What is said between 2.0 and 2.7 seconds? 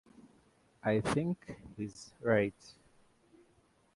right.